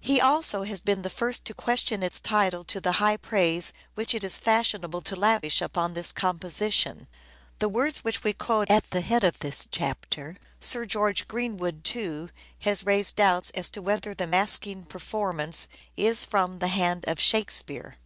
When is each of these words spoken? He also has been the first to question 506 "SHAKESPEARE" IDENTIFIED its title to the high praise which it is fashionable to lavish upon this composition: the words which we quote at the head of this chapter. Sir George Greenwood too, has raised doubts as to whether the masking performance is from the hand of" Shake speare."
He 0.00 0.20
also 0.20 0.64
has 0.64 0.80
been 0.80 1.02
the 1.02 1.08
first 1.08 1.44
to 1.44 1.54
question 1.54 2.00
506 2.00 2.20
"SHAKESPEARE" 2.28 2.38
IDENTIFIED 2.40 2.50
its 2.50 2.50
title 2.50 2.64
to 2.64 2.80
the 2.80 2.98
high 3.04 3.16
praise 3.16 3.72
which 3.94 4.12
it 4.12 4.24
is 4.24 4.36
fashionable 4.36 5.00
to 5.02 5.14
lavish 5.14 5.62
upon 5.62 5.94
this 5.94 6.10
composition: 6.10 7.06
the 7.60 7.68
words 7.68 8.02
which 8.02 8.24
we 8.24 8.32
quote 8.32 8.68
at 8.68 8.90
the 8.90 9.00
head 9.00 9.22
of 9.22 9.38
this 9.38 9.68
chapter. 9.70 10.38
Sir 10.58 10.84
George 10.84 11.28
Greenwood 11.28 11.84
too, 11.84 12.30
has 12.62 12.84
raised 12.84 13.14
doubts 13.14 13.50
as 13.50 13.70
to 13.70 13.80
whether 13.80 14.12
the 14.12 14.26
masking 14.26 14.86
performance 14.86 15.68
is 15.96 16.24
from 16.24 16.58
the 16.58 16.66
hand 16.66 17.04
of" 17.06 17.20
Shake 17.20 17.52
speare." 17.52 17.98